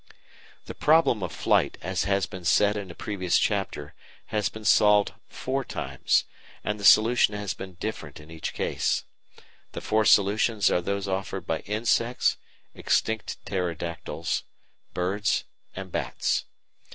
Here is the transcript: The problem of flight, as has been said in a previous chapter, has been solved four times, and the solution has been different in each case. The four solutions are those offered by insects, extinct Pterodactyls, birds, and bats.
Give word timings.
The 0.65 0.73
problem 0.73 1.21
of 1.21 1.31
flight, 1.31 1.77
as 1.81 2.05
has 2.05 2.25
been 2.25 2.43
said 2.43 2.75
in 2.75 2.89
a 2.89 2.95
previous 2.95 3.37
chapter, 3.37 3.93
has 4.33 4.49
been 4.49 4.65
solved 4.65 5.13
four 5.27 5.63
times, 5.63 6.25
and 6.63 6.79
the 6.79 6.83
solution 6.83 7.35
has 7.35 7.53
been 7.53 7.75
different 7.75 8.19
in 8.19 8.31
each 8.31 8.51
case. 8.55 9.03
The 9.73 9.79
four 9.81 10.05
solutions 10.05 10.71
are 10.71 10.81
those 10.81 11.07
offered 11.07 11.45
by 11.45 11.59
insects, 11.67 12.37
extinct 12.73 13.45
Pterodactyls, 13.45 14.41
birds, 14.95 15.43
and 15.75 15.91
bats. 15.91 16.45